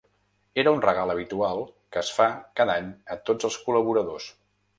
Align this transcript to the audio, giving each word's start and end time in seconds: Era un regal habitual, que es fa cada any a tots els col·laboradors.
Era 0.61 0.71
un 0.77 0.79
regal 0.85 1.13
habitual, 1.13 1.61
que 1.93 2.01
es 2.05 2.09
fa 2.15 2.27
cada 2.61 2.79
any 2.83 2.89
a 3.17 3.19
tots 3.29 3.51
els 3.53 3.61
col·laboradors. 3.69 4.33